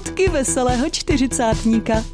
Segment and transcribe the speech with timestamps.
[0.00, 2.04] Fotky veselého čtyřicátníka.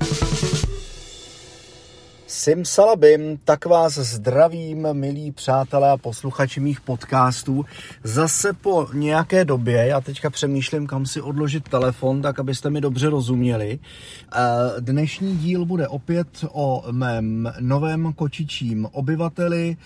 [2.26, 7.64] Sim salabim, tak vás zdravím, milí přátelé a posluchači mých podcastů.
[8.04, 13.10] Zase po nějaké době, já teďka přemýšlím, kam si odložit telefon, tak abyste mi dobře
[13.10, 13.78] rozuměli.
[13.78, 14.38] Eh,
[14.80, 19.76] dnešní díl bude opět o mém novém kočičím obyvateli,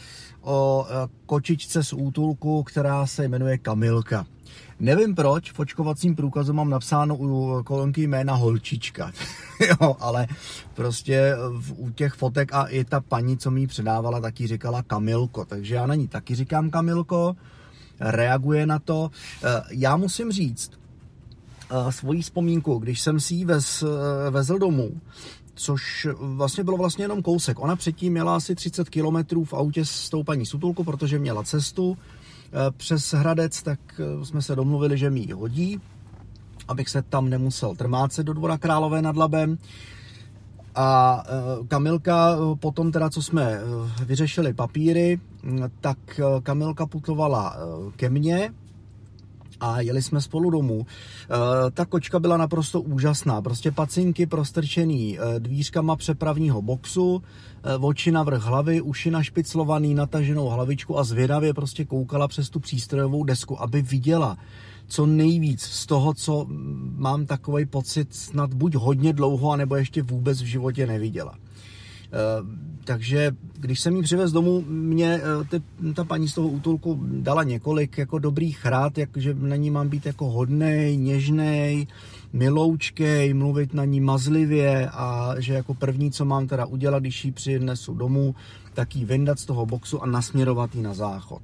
[0.43, 4.27] o eh, kočičce z útulku, která se jmenuje Kamilka.
[4.81, 9.13] Nevím proč, v očkovacím průkazu mám napsáno u kolonky jména Holčička,
[9.69, 10.27] jo, ale
[10.75, 11.37] prostě
[11.77, 15.87] u těch fotek a i ta paní, co mi předávala, taky říkala Kamilko, takže já
[15.87, 17.37] na ní taky říkám Kamilko,
[18.01, 19.11] reaguje na to.
[19.45, 20.71] Eh, já musím říct,
[21.71, 25.01] eh, svoji vzpomínku, když jsem si ji vez, eh, vezl domů,
[25.55, 27.59] což vlastně bylo vlastně jenom kousek.
[27.59, 31.99] Ona předtím měla asi 30 km v autě s tou paní Sutulku, protože měla cestu,
[32.71, 35.81] přes Hradec, tak eh, jsme se domluvili, že mi ji hodí,
[36.69, 39.59] abych se tam nemusel trmácet do dvora Králové nad Labem.
[40.75, 43.61] A eh, Kamilka potom teda, co jsme
[44.05, 47.57] vyřešili papíry, mm, tak Kamilka putovala
[47.97, 48.53] ke mně
[49.61, 50.87] a jeli jsme spolu domů.
[51.73, 57.23] Ta kočka byla naprosto úžasná, prostě pacinky prostrčený dvířkama přepravního boxu,
[57.65, 62.61] Eh, oči na vrch hlavy, uši našpiclovaný, nataženou hlavičku a zvědavě prostě koukala přes tu
[62.61, 64.39] přístrojovou desku, aby viděla
[64.87, 66.47] co nejvíc z toho, co
[66.97, 71.35] mám takový pocit snad buď hodně dlouho, anebo ještě vůbec v životě neviděla.
[72.13, 75.63] Eh, takže když jsem jí přivez domů, mě eh, ty,
[75.95, 79.89] ta paní z toho útulku dala několik jako dobrých rád, jak, že na ní mám
[79.89, 81.87] být jako hodnej, něžnej,
[82.33, 87.33] miloučkej, mluvit na ní mazlivě a že jako první, co mám teda udělat, když ji
[87.33, 88.35] přinesu domů,
[88.75, 91.43] tak ji vyndat z toho boxu a nasměrovat ji na záchod.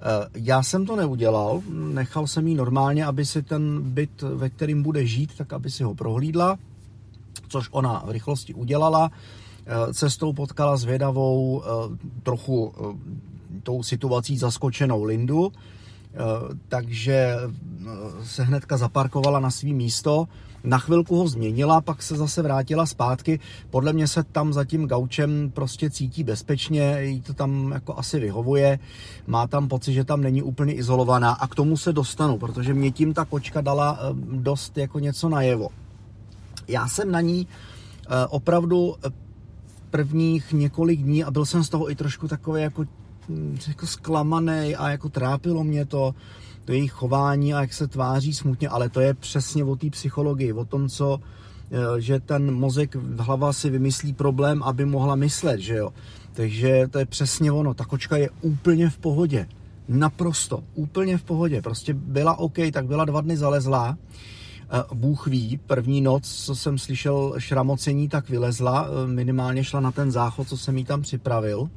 [0.00, 4.82] Eh, já jsem to neudělal, nechal jsem jí normálně, aby si ten byt, ve kterým
[4.82, 6.58] bude žít, tak aby si ho prohlídla,
[7.48, 9.10] což ona v rychlosti udělala.
[9.66, 12.74] Eh, cestou potkala zvědavou, eh, trochu
[13.62, 15.52] tou situací zaskočenou Lindu,
[16.16, 20.28] Eh, takže eh, se hnedka zaparkovala na svý místo,
[20.64, 23.40] na chvilku ho změnila, pak se zase vrátila zpátky.
[23.70, 28.20] Podle mě se tam za tím gaučem prostě cítí bezpečně, jí to tam jako asi
[28.20, 28.78] vyhovuje,
[29.26, 32.90] má tam pocit, že tam není úplně izolovaná a k tomu se dostanu, protože mě
[32.90, 35.68] tím ta kočka dala eh, dost jako něco najevo.
[36.68, 37.46] Já jsem na ní
[38.28, 38.94] opravdu
[39.90, 42.84] prvních několik dní a byl jsem z toho i trošku takový jako
[43.28, 46.14] Hm, jako zklamaný a jako trápilo mě to,
[46.64, 50.52] to jejich chování a jak se tváří smutně, ale to je přesně o té psychologii,
[50.52, 51.20] o tom, co
[51.70, 55.92] eh, že ten mozek, hlava si vymyslí problém, aby mohla myslet, že jo.
[56.32, 59.48] Takže to je přesně ono, ta kočka je úplně v pohodě.
[59.88, 61.62] Naprosto, úplně v pohodě.
[61.62, 63.98] Prostě byla OK, tak byla dva dny zalezlá.
[64.94, 70.10] Bůh ví, první noc, co jsem slyšel šramocení, tak vylezla, eh, minimálně šla na ten
[70.10, 71.68] záchod, co jsem jí tam připravil.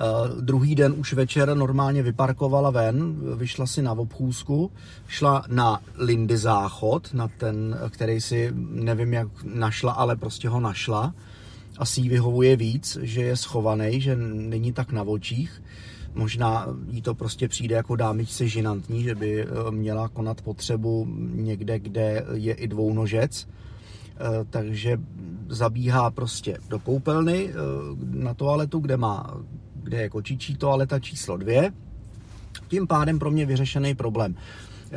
[0.00, 4.70] Uh, druhý den už večer normálně vyparkovala ven, vyšla si na obchůzku,
[5.08, 11.14] šla na Lindy záchod, na ten, který si nevím jak našla, ale prostě ho našla.
[11.78, 15.62] Asi jí vyhovuje víc, že je schovaný, že není tak na očích.
[16.14, 21.78] Možná jí to prostě přijde jako dámičce žinantní, že by eh, měla konat potřebu někde,
[21.78, 24.98] kde je i dvounožec eh, takže
[25.48, 27.50] zabíhá prostě do koupelny
[28.10, 29.40] na toaletu, kde má
[29.88, 31.72] kde je kočičí toaleta číslo dvě.
[32.68, 34.34] Tím pádem pro mě vyřešený problém.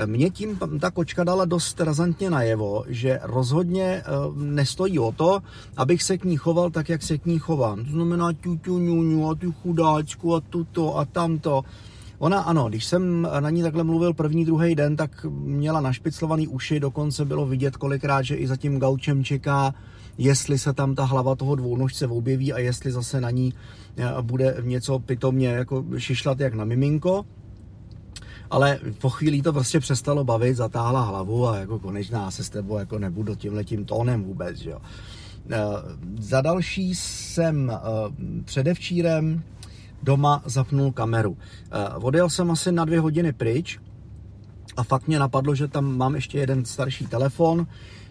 [0.05, 4.03] Mě tím ta kočka dala dost razantně najevo, že rozhodně eh,
[4.35, 5.39] nestojí o to,
[5.77, 7.85] abych se k ní choval tak, jak se k ní chovám.
[7.85, 11.63] To znamená tu, tu, ňu, a tu chudáčku a tuto a tamto.
[12.19, 16.79] Ona ano, když jsem na ní takhle mluvil první, druhý den, tak měla našpiclovaný uši,
[16.79, 19.73] dokonce bylo vidět kolikrát, že i za tím gaučem čeká,
[20.17, 23.53] jestli se tam ta hlava toho dvounožce objeví a jestli zase na ní
[23.97, 27.25] eh, bude něco pitomně jako šišlat jak na miminko.
[28.51, 32.77] Ale po chvíli to prostě přestalo bavit, zatáhla hlavu a jako konečná se s tebou
[32.77, 34.79] jako nebudu tímhletím tónem vůbec, že jo.
[35.51, 35.57] Eh,
[36.19, 37.77] za další jsem eh,
[38.43, 39.43] předevčírem
[40.03, 41.37] doma zapnul kameru.
[41.95, 43.79] Odjel jsem asi na dvě hodiny pryč
[44.77, 47.67] a fakt mě napadlo, že tam mám ještě jeden starší telefon,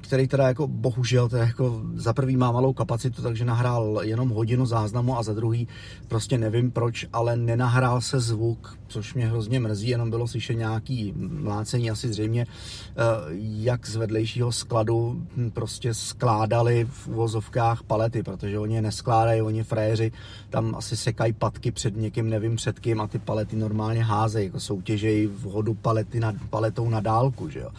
[0.00, 4.66] který teda jako bohužel teda jako za prvý má malou kapacitu, takže nahrál jenom hodinu
[4.66, 5.68] záznamu a za druhý
[6.08, 11.12] prostě nevím proč, ale nenahrál se zvuk, což mě hrozně mrzí, jenom bylo slyšet nějaký
[11.16, 12.94] mlácení asi zřejmě, eh,
[13.38, 15.22] jak z vedlejšího skladu
[15.52, 20.12] prostě skládali v uvozovkách palety, protože oni je neskládají, oni fréři
[20.50, 24.60] tam asi sekají patky před někým, nevím před kým a ty palety normálně házejí, jako
[24.60, 27.70] soutěžejí v hodu palety nad, paletou na dálku, že jo.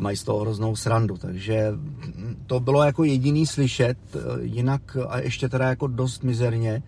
[0.00, 1.16] Mají z toho hroznou srandu.
[1.16, 1.72] Takže
[2.46, 3.98] to bylo jako jediný slyšet,
[4.40, 6.82] jinak a ještě teda jako dost mizerně.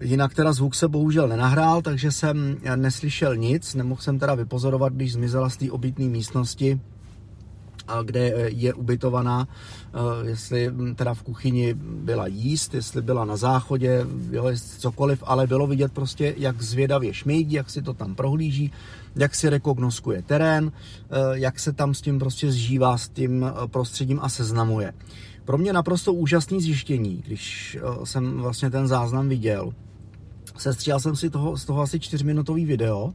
[0.00, 5.12] Jinak teda zvuk se bohužel nenahrál, takže jsem neslyšel nic, nemohl jsem teda vypozorovat, když
[5.12, 6.80] zmizela z té obytné místnosti,
[8.04, 9.48] kde je ubytovaná,
[10.24, 15.92] jestli teda v kuchyni byla jíst, jestli byla na záchodě, jo, cokoliv, ale bylo vidět
[15.92, 18.72] prostě, jak zvědavě šmejdí, jak si to tam prohlíží,
[19.16, 20.72] jak si rekognoskuje terén,
[21.32, 24.92] jak se tam s tím prostě zžívá, s tím prostředím a seznamuje.
[25.44, 29.72] Pro mě naprosto úžasný zjištění, když jsem vlastně ten záznam viděl.
[30.58, 33.12] Sestříhal jsem si toho, z toho asi čtyřminutový video,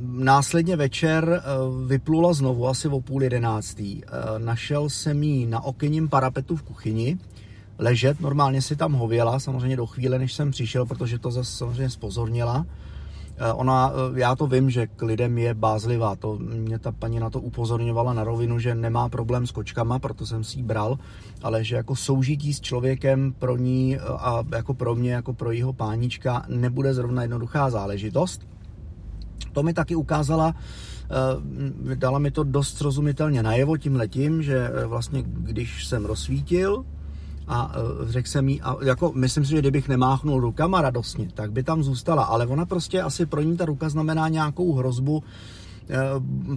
[0.00, 1.42] Následně večer
[1.86, 4.02] vyplula znovu asi o půl jedenáctý.
[4.38, 7.18] Našel jsem ji na okenním parapetu v kuchyni,
[7.78, 11.90] ležet, normálně si tam hověla, samozřejmě do chvíle, než jsem přišel, protože to zase samozřejmě
[11.90, 12.66] spozornila.
[13.54, 17.40] Ona, já to vím, že k lidem je bázlivá, to mě ta paní na to
[17.40, 20.98] upozorňovala na rovinu, že nemá problém s kočkama, proto jsem si ji bral,
[21.42, 25.72] ale že jako soužití s člověkem pro ní a jako pro mě, jako pro jeho
[25.72, 28.46] pánička nebude zrovna jednoduchá záležitost.
[29.52, 34.86] To mi taky ukázala, eh, dala mi to dost srozumitelně najevo tím letím, že eh,
[34.86, 36.84] vlastně když jsem rozsvítil
[37.48, 41.52] a eh, řekl jsem jí, a jako myslím si, že kdybych nemáchnul rukama radostně, tak
[41.52, 45.22] by tam zůstala, ale ona prostě asi pro ní ta ruka znamená nějakou hrozbu,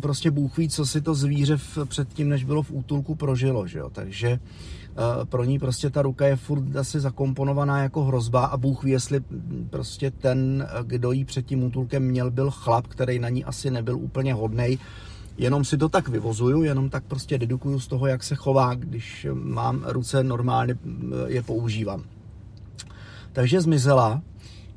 [0.01, 3.79] prostě Bůh ví, co si to zvíře před tím, než bylo v útulku, prožilo, že
[3.79, 3.89] jo?
[3.89, 4.39] takže
[5.29, 9.21] pro ní prostě ta ruka je furt asi zakomponovaná jako hrozba a Bůh ví, jestli
[9.69, 13.97] prostě ten, kdo jí před tím útulkem měl, byl chlap, který na ní asi nebyl
[13.97, 14.77] úplně hodnej.
[15.39, 19.27] Jenom si to tak vyvozuju, jenom tak prostě dedukuju z toho, jak se chová, když
[19.33, 20.75] mám ruce normálně
[21.27, 22.03] je používám.
[23.33, 24.21] Takže zmizela,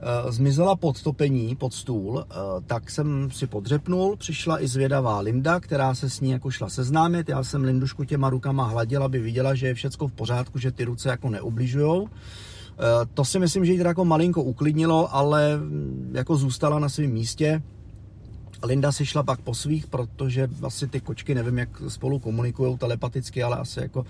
[0.05, 2.35] Eh, zmizela pod topení, pod stůl, eh,
[2.67, 7.29] tak jsem si podřepnul, přišla i zvědavá Linda, která se s ní jako šla seznámit,
[7.29, 10.85] já jsem Lindušku těma rukama hladil, aby viděla, že je všecko v pořádku, že ty
[10.85, 12.09] ruce jako neubližujou.
[12.09, 15.61] Eh, to si myslím, že jí teda jako malinko uklidnilo, ale
[16.13, 17.63] jako zůstala na svém místě.
[18.65, 23.43] Linda si šla pak po svých, protože asi ty kočky, nevím, jak spolu komunikují telepaticky,
[23.43, 24.07] ale asi jako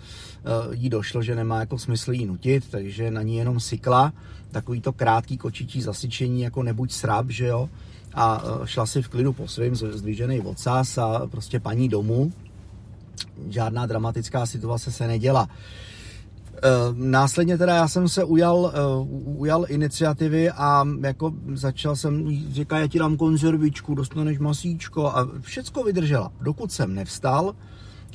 [0.72, 4.12] jí došlo, že nemá jako smysl jí nutit, takže na ní jenom sykla
[4.52, 7.68] takový to krátký kočičí zasyčení, jako nebuď srab, že jo,
[8.14, 12.32] a e, šla si v klidu po svým zdvižený ocas a prostě paní domů.
[13.48, 15.48] Žádná dramatická situace se neděla.
[16.56, 16.60] E,
[16.92, 18.78] následně teda já jsem se ujal, e,
[19.24, 25.84] ujal iniciativy a jako začal jsem, říká, já ti dám konzervičku, dostaneš masíčko a všecko
[25.84, 26.32] vydržela.
[26.40, 27.54] Dokud jsem nevstal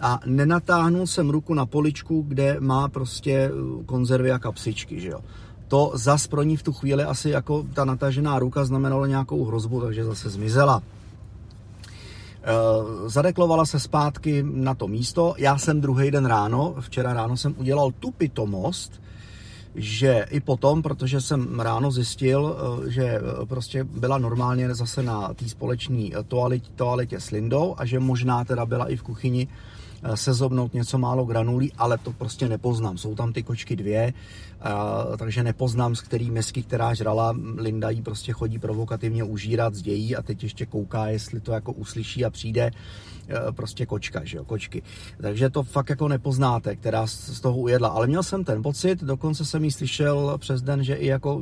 [0.02, 3.52] a nenatáhnul jsem ruku na poličku, kde má prostě
[3.86, 5.20] konzervy a kapsičky, že jo
[5.68, 9.82] to zas pro ní v tu chvíli asi jako ta natažená ruka znamenalo nějakou hrozbu,
[9.82, 10.84] takže zase zmizela.
[12.48, 15.36] E, zadeklovala se zpátky na to místo.
[15.38, 19.02] Já jsem druhý den ráno, včera ráno jsem udělal tu pitomost,
[19.76, 25.34] že i potom, protože jsem ráno zjistil, e, že e, prostě byla normálně zase na
[25.34, 29.77] té společné toaletě, toaletě s Lindou a že možná teda byla i v kuchyni Eh,
[30.16, 32.98] sezobnout něco málo granulí, ale to prostě nepoznám.
[32.98, 37.36] Jsou tam ty kočky dvě, eh, takže nepoznám, z který mesky, která žrala.
[37.58, 41.72] Linda jí prostě chodí provokativně užírat z dějí a teď ještě kouká, jestli to jako
[41.72, 42.72] uslyší a přijde
[43.30, 44.84] eh, prostě kočka, že jo, kočky.
[45.22, 47.90] Takže to fakt jako nepoznáte, která z toho ujedla.
[47.90, 51.42] Ale měl jsem ten pocit, dokonce jsem jí slyšel přes den, že i jako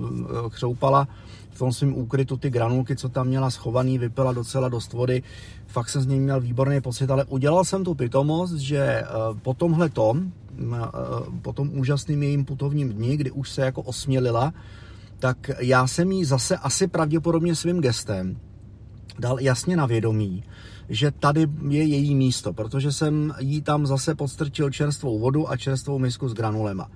[0.50, 1.08] chřoupala
[1.56, 5.24] v tom svém úkrytu ty granulky, co tam měla schovaný, vypila docela dost vody.
[5.76, 9.06] Fakt jsem z něj měl výborný pocit, ale udělal jsem tu pitomost, že eh,
[9.42, 10.32] po tomhle tom,
[10.64, 10.78] eh,
[11.42, 14.54] po tom úžasným jejím putovním dni, kdy už se jako osmělila,
[15.20, 18.40] tak já jsem jí zase asi pravděpodobně svým gestem
[19.20, 20.44] dal jasně na vědomí,
[20.90, 26.00] že tady je její místo, protože jsem jí tam zase podstrčil čerstvou vodu a čerstvou
[26.00, 26.90] misku s granulema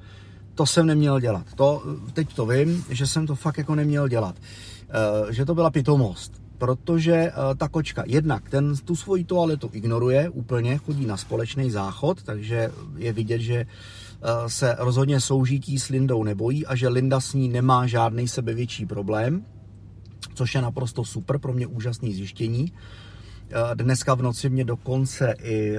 [0.56, 1.46] to jsem neměl dělat.
[1.56, 1.84] To,
[2.14, 4.36] teď to vím, že jsem to fakt jako neměl dělat.
[5.30, 6.39] Že to byla pitomost.
[6.60, 12.24] Protože e, ta kočka jednak ten, tu svoji toaletu ignoruje úplně, chodí na společný záchod,
[12.24, 13.66] takže je vidět, že e,
[14.48, 19.46] se rozhodně soužití s Lindou nebojí a že Linda s ní nemá žádný sebevětší problém,
[20.34, 22.74] což je naprosto super, pro mě úžasný zjištění.
[23.74, 25.78] Dneska v noci mě dokonce i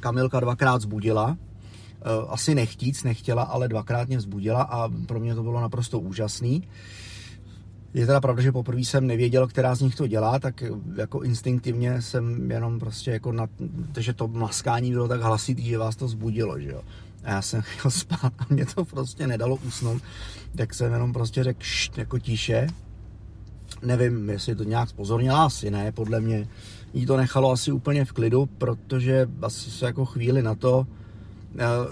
[0.00, 1.36] Kamilka dvakrát zbudila,
[2.04, 6.68] Eh, asi nechtíc, nechtěla, ale dvakrát mě vzbudila a pro mě to bylo naprosto úžasný.
[7.94, 10.64] Je teda pravda, že poprvé jsem nevěděl, která z nich to dělá, tak
[10.96, 13.48] jako instinktivně jsem jenom prostě jako na,
[13.98, 16.82] že to maskání bylo tak hlasitý, že vás to zbudilo, že jo.
[17.24, 20.02] A já jsem chtěl spát a mě to prostě nedalo usnout,
[20.56, 22.66] tak jsem jenom prostě řekl št, jako tiše.
[23.82, 26.48] Nevím, jestli to nějak spozornila, asi ne, podle mě
[26.94, 30.86] jí to nechalo asi úplně v klidu, protože asi se jako chvíli na to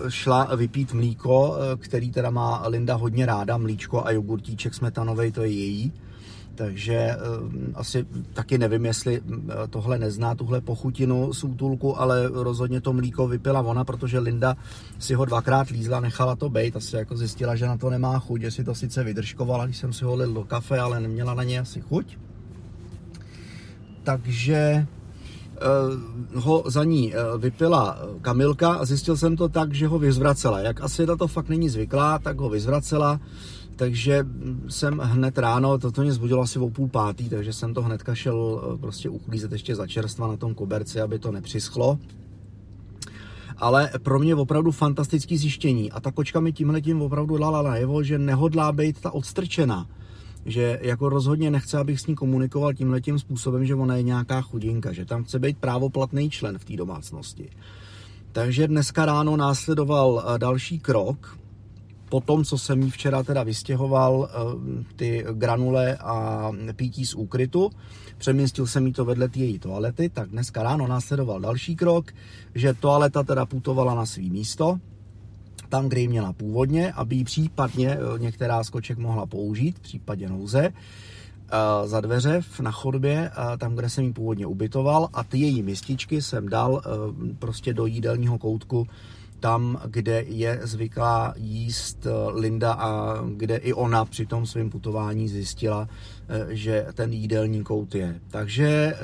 [0.08, 5.42] šla vypít mlíko, eh, který teda má Linda hodně ráda, mlíčko a jogurtíček smetanový, to
[5.42, 5.92] je její.
[6.54, 9.20] Takže uh, asi taky nevím, jestli
[9.70, 14.56] tohle nezná, tuhle pochutinu z útulku, ale rozhodně to mlíko vypila ona, protože Linda
[14.98, 18.42] si ho dvakrát lízla, nechala to být, asi jako zjistila, že na to nemá chuť,
[18.42, 21.60] jestli to sice vydržkovala, když jsem si ho lil do kafe, ale neměla na ně
[21.60, 22.16] asi chuť
[24.02, 24.86] takže
[26.34, 30.60] ho za ní uh, vypila Kamilka a zjistil jsem to tak, že ho vyzvracela.
[30.60, 33.20] Jak asi na to fakt není zvyklá, tak ho vyzvracela,
[33.76, 34.26] takže
[34.68, 38.62] jsem hned ráno, toto mě zbudilo asi o půl pátý, takže jsem to hnedka šel
[38.80, 41.98] prostě uklízet ještě za čerstva na tom koberci, aby to nepřischlo.
[43.56, 48.02] Ale pro mě opravdu fantastický zjištění a ta kočka mi tímhle tím opravdu dala najevo,
[48.02, 49.86] že nehodlá být ta odstrčená
[50.46, 54.42] že jako rozhodně nechce, abych s ní komunikoval tímhle tím způsobem, že ona je nějaká
[54.42, 57.50] chudinka, že tam chce být právoplatný člen v té domácnosti.
[58.32, 61.38] Takže dneska ráno následoval eh, další krok,
[62.08, 67.70] po tom, co jsem jí včera teda vystěhoval eh, ty granule a pítí z úkrytu,
[68.18, 72.12] přemístil jsem jí to vedle té její toalety, tak dneska ráno následoval další krok,
[72.54, 74.78] že toaleta teda putovala na svý místo,
[75.70, 79.80] tam, kde ji měla původně, aby ji případně eh, některá z koček mohla použít, v
[79.80, 85.24] případě nouze, eh, za dveře na chodbě, eh, tam, kde jsem ji původně ubytoval a
[85.24, 86.82] ty její mističky jsem dal
[87.38, 88.86] prostě do jídelního koutku
[89.40, 95.88] tam, kde je zvyklá jíst Linda a kde i ona při tom svém putování zjistila,
[96.48, 98.20] že ten jídelní kout je.
[98.30, 98.96] Takže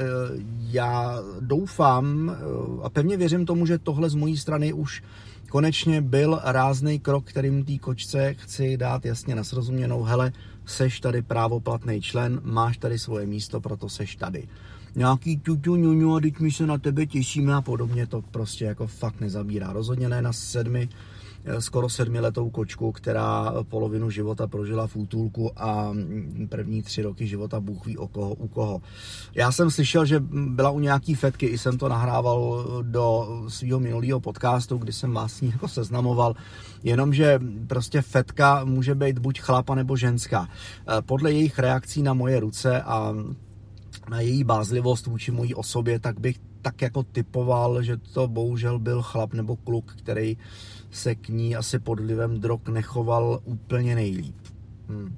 [0.71, 2.37] já doufám
[2.83, 5.03] a pevně věřím tomu, že tohle z mojí strany už
[5.47, 10.33] konečně byl rázný krok, kterým té kočce chci dát jasně na srozuměnou, hele,
[10.67, 14.49] seš tady právoplatný člen, máš tady svoje místo, proto seš tady.
[14.95, 18.87] Nějaký tutu ňuňu a teď my se na tebe těšíme a podobně, to prostě jako
[18.87, 19.73] fakt nezabírá.
[19.73, 20.89] Rozhodně ne na sedmi
[21.59, 25.95] skoro sedmiletou kočku, která polovinu života prožila v útulku a
[26.49, 28.81] první tři roky života Bůh ví o koho, u koho.
[29.35, 34.21] Já jsem slyšel, že byla u nějaký fetky, i jsem to nahrával do svého minulého
[34.21, 36.35] podcastu, kdy jsem vás s ní jako seznamoval,
[36.83, 40.49] jenomže prostě fetka může být buď chlapa nebo ženská.
[40.49, 43.15] Eh, podle jejich reakcí na moje ruce a
[44.11, 49.03] na její bázlivost vůči mojí osobě, tak bych tak jako typoval, že to bohužel byl
[49.03, 50.37] chlap nebo kluk, který
[50.91, 54.37] se k ní asi pod vlivem drog nechoval úplně nejlíp.
[54.89, 55.17] Hmm.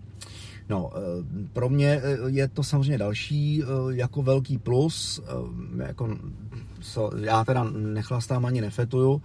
[0.68, 5.20] No, eh, pro mě eh, je to samozřejmě další eh, jako velký plus,
[5.86, 6.16] jako,
[7.20, 9.22] já teda nechlastám ani nefetuju,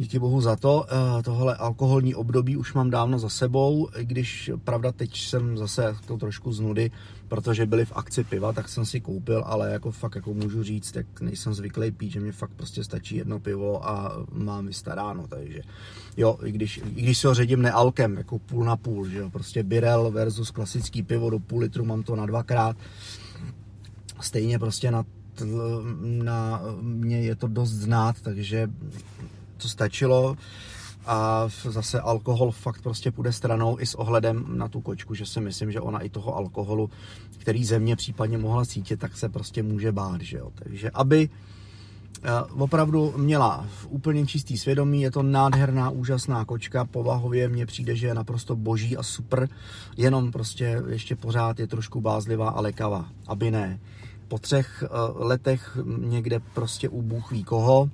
[0.00, 0.86] Díky bohu za to.
[0.88, 5.96] Eh, tohle alkoholní období už mám dávno za sebou, i když pravda teď jsem zase
[6.06, 6.90] to trošku z nudy,
[7.28, 10.92] protože byli v akci piva, tak jsem si koupil, ale jako fakt jako můžu říct,
[10.92, 15.60] tak nejsem zvyklý pít, že mě fakt prostě stačí jedno pivo a mám vystaráno, takže
[16.16, 19.30] jo, i když, i když si ho ředím nealkem, jako půl na půl, že jo,
[19.30, 22.76] prostě Birel versus klasický pivo do půl litru mám to na dvakrát,
[24.20, 25.04] stejně prostě na
[26.00, 28.68] na mě je to dost znát, takže
[29.62, 30.36] to stačilo
[31.06, 35.40] a zase alkohol fakt prostě půjde stranou i s ohledem na tu kočku, že si
[35.40, 36.90] myslím, že ona i toho alkoholu,
[37.38, 40.50] který země případně mohla cítit, tak se prostě může bát, že jo.
[40.54, 41.28] Takže aby
[42.22, 47.96] eh, opravdu měla v úplně čistý svědomí, je to nádherná, úžasná kočka, povahově mně přijde,
[47.96, 49.48] že je naprosto boží a super,
[49.96, 53.80] jenom prostě ještě pořád je trošku bázlivá a lekavá, aby ne.
[54.28, 57.90] Po třech eh, letech někde prostě u Bůh ví koho,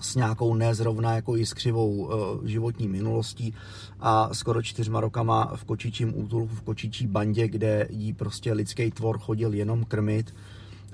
[0.00, 2.10] s nějakou nezrovna jako jiskřivou uh,
[2.46, 3.54] životní minulostí
[4.00, 9.18] a skoro čtyřma rokama v kočičím útulku, v kočičí bandě, kde jí prostě lidský tvor
[9.18, 10.34] chodil jenom krmit.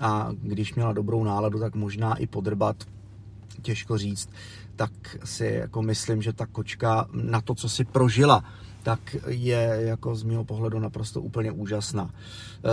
[0.00, 2.76] A když měla dobrou náladu, tak možná i podrbat,
[3.62, 4.28] těžko říct,
[4.76, 4.90] tak
[5.24, 8.44] si jako myslím, že ta kočka na to, co si prožila,
[8.86, 12.10] tak je jako z mého pohledu naprosto úplně úžasná.
[12.10, 12.68] Eh,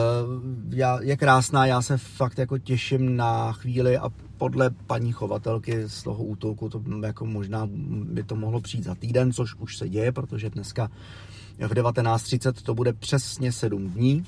[0.69, 6.03] já, je krásná, já se fakt jako těším na chvíli a podle paní chovatelky z
[6.03, 7.69] toho útulku to jako možná
[8.03, 10.91] by to mohlo přijít za týden, což už se děje, protože dneska
[11.57, 14.25] v 19.30 to bude přesně 7 dní,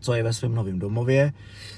[0.00, 1.32] co je ve svém novém domově,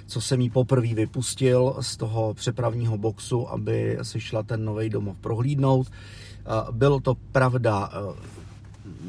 [0.06, 5.18] co jsem jí poprvé vypustil z toho přepravního boxu, aby si šla ten nový domov
[5.18, 5.86] prohlídnout.
[5.86, 8.34] Eh, bylo to pravda eh,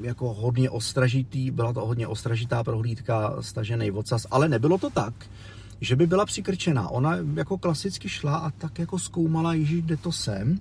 [0.02, 5.14] jako hodně ostražitý, byla to hodně ostražitá prohlídka, stažený vocas, ale nebylo to tak,
[5.82, 6.90] že by byla přikrčená.
[6.90, 10.60] Ona jako klasicky šla a tak jako zkoumala, již kde to sem.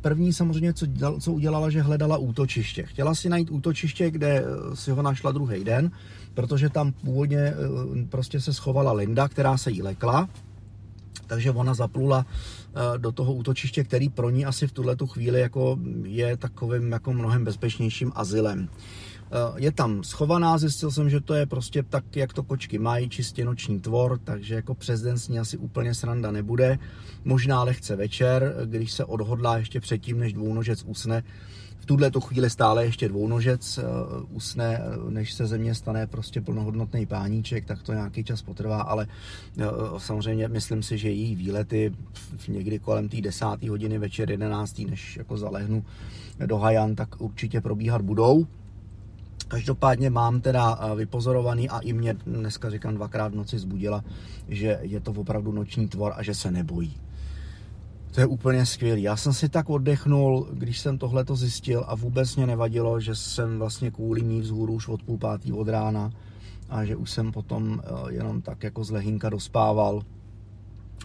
[0.00, 0.86] První samozřejmě, co,
[1.20, 2.82] co udělala, že hledala útočiště.
[2.82, 5.90] Chtěla si najít útočiště, kde si ho našla druhý den,
[6.34, 7.54] protože tam původně eh,
[8.08, 10.28] prostě se schovala Linda, která se jí lekla,
[11.26, 12.65] takže ona zaplula eh,
[12.96, 17.12] do toho útočiště, který pro ní asi v tuhle tu chvíli jako je takovým jako
[17.12, 18.68] mnohem bezpečnějším azylem.
[19.30, 23.08] Eh, je tam schovaná, zjistil jsem, že to je prostě tak, jak to kočky mají,
[23.08, 26.78] čistě noční tvor, takže jako přes den s ní asi úplně sranda nebude.
[27.24, 31.22] Možná lehce večer, když se odhodlá ještě předtím, než dvounožec usne,
[31.78, 33.84] v tuhle tu chvíli stále ještě dvounožec uh,
[34.36, 39.06] usne, než se země stane prostě plnohodnotný páníček, tak to nějaký čas potrvá, ale
[39.98, 41.92] samozřejmě myslím si, že její výlety
[42.48, 45.84] někdy kolem té desáté hodiny večer, jedenáctý, než jako zalehnu
[46.46, 48.46] do Hajan, tak určitě probíhat budou.
[49.48, 54.04] Každopádně mám teda eh, vypozorovaný a i mě dneska říkám dvakrát v noci zbudila,
[54.48, 56.96] že je to opravdu noční tvor a že se nebojí.
[58.14, 59.02] To je úplně skvělý.
[59.02, 63.14] Já jsem si tak oddechnul, když jsem tohle to zjistil a vůbec mě nevadilo, že
[63.14, 66.10] jsem vlastně kvůli ní vzhůru už od půl pátý od rána
[66.68, 70.02] a že už jsem potom eh, jenom tak jako z lehinka dospával.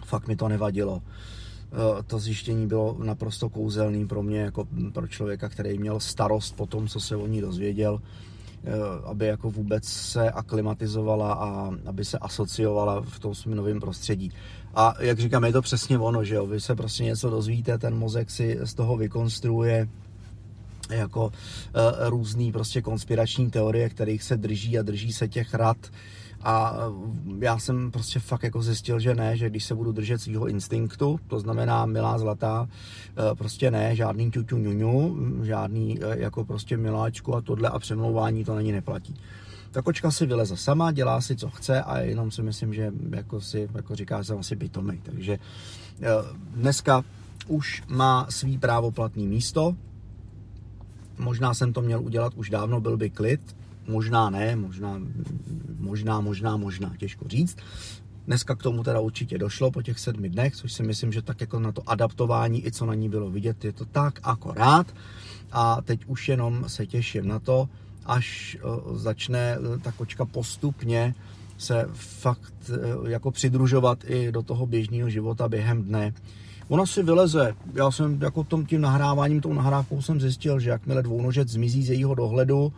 [0.04, 1.02] Fakt mi to nevadilo.
[1.72, 6.66] Eh, to zjištění bylo naprosto kouzelný pro mě, jako pro člověka, který měl starost po
[6.66, 8.00] tom, co se o ní dozvěděl
[9.04, 14.32] aby jako vůbec se aklimatizovala a aby se asociovala v tom svém novém prostředí.
[14.74, 17.94] A jak říkám, je to přesně ono, že jo, vy se prostě něco dozvíte, ten
[17.94, 19.88] mozek si z toho vykonstruuje
[20.90, 21.32] jako uh,
[22.08, 25.76] různý prostě konspirační teorie, kterých se drží a drží se těch rad
[26.42, 30.20] a eh, já jsem prostě fakt jako zjistil, že ne, že když se budu držet
[30.20, 36.44] svého instinktu, to znamená milá zlatá, eh, prostě ne, žádný ťuťu ňuňu, žádný eh, jako
[36.44, 39.14] prostě miláčku a tohle a přemlouvání to na ní neplatí.
[39.70, 43.40] Ta kočka si vyleze sama, dělá si, co chce a jenom si myslím, že jako
[43.40, 44.98] si, jako říká, jsem asi bytomej.
[45.02, 45.38] Takže
[46.54, 47.04] dneska
[47.46, 49.76] už má svý právoplatný místo,
[51.18, 53.56] možná jsem to měl udělat už dávno, byl by klid,
[53.88, 55.00] možná ne, možná,
[55.78, 57.56] možná, možná, možná, těžko říct.
[58.26, 61.40] Dneska k tomu teda určitě došlo po těch sedmi dnech, což si myslím, že tak
[61.40, 64.94] jako na to adaptování, i co na ní bylo vidět, je to tak akorát.
[65.52, 67.68] A teď už jenom se těším na to,
[68.06, 71.14] až eh, začne eh, ta kočka postupně
[71.58, 76.14] se fakt eh, jako přidružovat i do toho běžného života během dne.
[76.68, 77.54] Ona si vyleze.
[77.74, 81.90] Já jsem jako tom, tím nahráváním, tou nahrávkou jsem zjistil, že jakmile dvounožec zmizí z
[81.90, 82.72] jejího dohledu,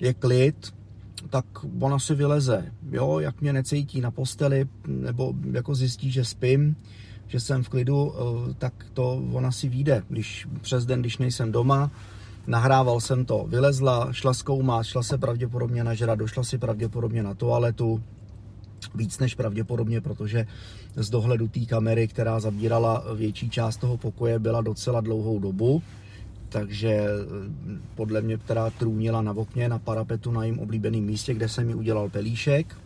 [0.00, 0.74] je klid,
[1.30, 1.44] tak
[1.80, 2.72] ona si vyleze.
[2.90, 6.76] Jo, jak mě necítí na posteli, nebo jako zjistí, že spím,
[7.26, 10.02] že jsem v klidu, eh, tak to ona si vyjde.
[10.08, 11.90] Když přes den, když nejsem doma,
[12.46, 18.02] nahrával jsem to, vylezla, šla zkoumat, šla se pravděpodobně nažrat, došla si pravděpodobně na toaletu,
[18.94, 20.46] víc než pravděpodobně, protože
[20.96, 25.82] z dohledu té kamery, která zabírala větší část toho pokoje, byla docela dlouhou dobu
[26.54, 27.08] takže eh,
[27.94, 31.74] podle mě která trůnila na okně, na parapetu na jím oblíbeném místě, kde jsem mi
[31.74, 32.76] udělal pelíšek.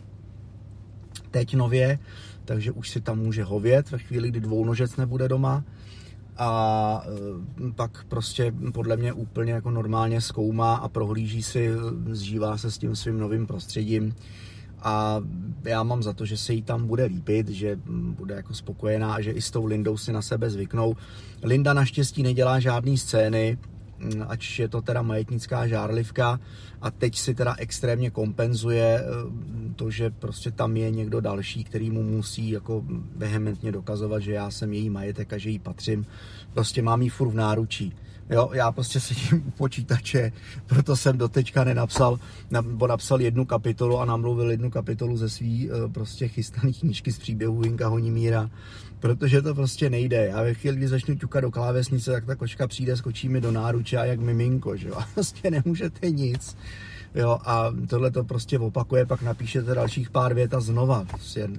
[1.31, 1.99] Teď nově,
[2.45, 5.63] takže už si tam může hovět ve chvíli, kdy dvounožec nebude doma
[6.37, 11.69] a eh, pak prostě podle mě úplně jako normálně zkoumá a prohlíží si,
[12.11, 14.15] zžívá se s tím svým novým prostředím
[14.83, 15.21] a
[15.63, 19.21] já mám za to, že se jí tam bude líbit, že bude jako spokojená a
[19.21, 20.95] že i s tou Lindou si na sebe zvyknou.
[21.43, 23.57] Linda naštěstí nedělá žádné scény,
[24.27, 26.39] ač je to teda majetnická žárlivka
[26.81, 29.05] a teď si teda extrémně kompenzuje eh,
[29.75, 32.83] to, že prostě tam je někdo další, který mu musí jako
[33.15, 36.05] vehementně dokazovat, že já jsem její majetek a že jí patřím.
[36.53, 37.93] Prostě mám jí furt v náručí.
[38.29, 40.31] Jo, já prostě sedím u počítače,
[40.65, 42.19] proto jsem doteďka nenapsal,
[42.51, 47.19] nebo napsal jednu kapitolu a namluvil jednu kapitolu ze svý eh, prostě chystaný knížky z
[47.19, 48.49] příběhu Hinka Honimíra,
[48.99, 50.25] protože to prostě nejde.
[50.25, 53.51] Já ve chvíli, kdy začnu ťukat do klávesnice, tak ta kočka přijde, skočí mi do
[53.51, 56.57] náruče a jak miminko, že jo, a prostě nemůžete nic.
[57.15, 61.05] Jo, a tohle to prostě opakuje, pak napíšete dalších pár vět a znova.
[61.09, 61.49] Prostě,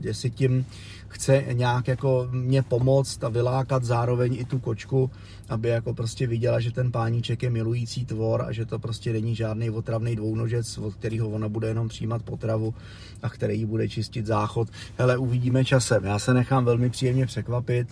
[0.00, 0.66] jestli tím
[1.08, 5.10] chce nějak jako mě pomoct a vylákat zároveň i tu kočku,
[5.48, 9.34] aby jako prostě viděla, že ten páníček je milující tvor a že to prostě není
[9.34, 12.74] žádný otravný dvounožec, od kterého ona bude jenom přijímat potravu
[13.22, 14.68] a který jí bude čistit záchod.
[14.98, 16.04] Hele, uvidíme časem.
[16.04, 17.88] Já se nechám velmi příjemně překvapit.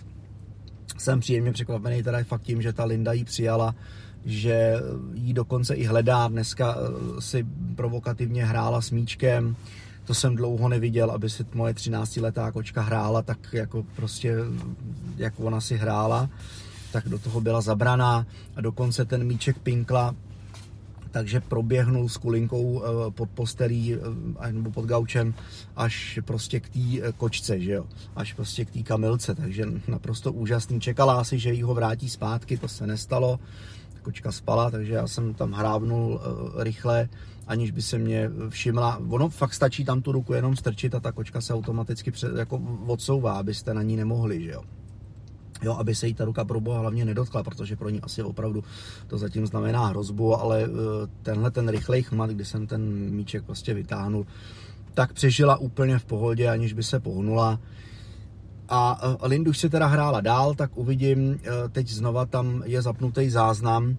[1.01, 3.75] Jsem příjemně překvapený teda fakt tím, že ta Linda jí přijala
[4.25, 4.75] že
[5.13, 6.27] jí dokonce i hledá.
[6.27, 9.55] Dneska eh, si provokativně hrála s míčkem,
[10.05, 14.35] to jsem dlouho neviděl, aby si moje 13-letá kočka hrála tak jako prostě,
[15.17, 16.29] jak ona si hrála,
[16.91, 18.27] tak do toho byla zabraná.
[18.55, 20.15] A dokonce ten míček pinkla
[21.11, 25.33] takže proběhnul s kulinkou eh, pod postelí eh, nebo pod gaučem
[25.75, 30.81] až prostě k té kočce, že jo, až prostě k té kamilce, takže naprosto úžasný.
[30.81, 33.39] Čekala asi, že jí ho vrátí zpátky, to se nestalo
[34.01, 36.21] kočka spala, takže já jsem tam hrábnul
[36.57, 37.09] rychle,
[37.47, 39.01] aniž by se mě všimla.
[39.09, 42.61] Ono fakt stačí tam tu ruku jenom strčit a ta kočka se automaticky před, jako
[42.87, 44.63] odsouvá, abyste na ní nemohli, že jo.
[45.61, 48.63] Jo, aby se jí ta ruka pro boha hlavně nedotkla, protože pro ní asi opravdu
[49.07, 50.69] to zatím znamená hrozbu, ale
[51.21, 54.25] tenhle ten rychlej chmat, kdy jsem ten míček prostě vytáhnul,
[54.93, 57.59] tak přežila úplně v pohodě, aniž by se pohnula.
[58.69, 61.39] A Lindu se teda hrála dál, tak uvidím,
[61.71, 63.97] teď znova tam je zapnutý záznam,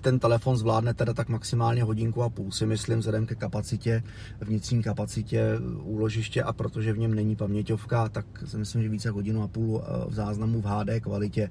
[0.00, 4.02] ten telefon zvládne teda tak maximálně hodinku a půl si myslím, vzhledem ke kapacitě,
[4.40, 9.42] vnitřní kapacitě úložiště a protože v něm není paměťovka, tak si myslím, že více hodinu
[9.42, 11.50] a půl v záznamu v HD kvalitě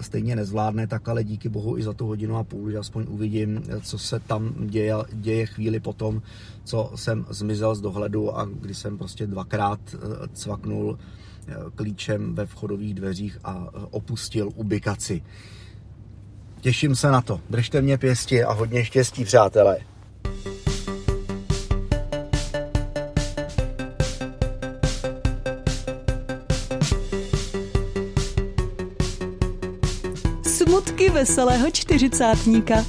[0.00, 3.62] stejně nezvládne, tak ale díky bohu i za tu hodinu a půl, že aspoň uvidím,
[3.82, 6.22] co se tam děje, děje chvíli potom,
[6.64, 9.80] co jsem zmizel z dohledu a kdy jsem prostě dvakrát
[10.32, 10.98] cvaknul
[11.74, 15.22] klíčem ve vchodových dveřích a opustil ubikaci.
[16.64, 17.40] Těším se na to.
[17.50, 19.78] Držte mě pěsti a hodně štěstí, přátelé.
[30.42, 32.84] Smutky veselého čtyřicátníka.